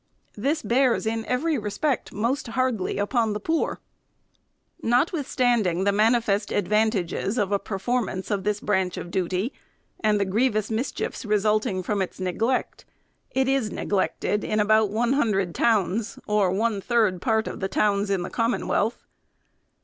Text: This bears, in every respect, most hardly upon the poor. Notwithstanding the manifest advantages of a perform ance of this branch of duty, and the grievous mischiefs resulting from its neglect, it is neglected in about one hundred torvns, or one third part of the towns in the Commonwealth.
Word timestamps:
This 0.35 0.63
bears, 0.63 1.05
in 1.05 1.25
every 1.27 1.59
respect, 1.59 2.11
most 2.11 2.47
hardly 2.47 2.97
upon 2.97 3.33
the 3.33 3.39
poor. 3.39 3.79
Notwithstanding 4.81 5.83
the 5.83 5.91
manifest 5.91 6.51
advantages 6.51 7.37
of 7.37 7.51
a 7.51 7.59
perform 7.59 8.09
ance 8.09 8.31
of 8.31 8.43
this 8.43 8.61
branch 8.61 8.97
of 8.97 9.11
duty, 9.11 9.53
and 9.99 10.19
the 10.19 10.25
grievous 10.25 10.71
mischiefs 10.71 11.23
resulting 11.23 11.83
from 11.83 12.01
its 12.01 12.19
neglect, 12.19 12.83
it 13.29 13.47
is 13.47 13.71
neglected 13.71 14.43
in 14.43 14.59
about 14.59 14.89
one 14.89 15.13
hundred 15.13 15.53
torvns, 15.53 16.17
or 16.25 16.49
one 16.49 16.81
third 16.81 17.21
part 17.21 17.47
of 17.47 17.59
the 17.59 17.67
towns 17.69 18.09
in 18.09 18.23
the 18.23 18.31
Commonwealth. 18.31 19.05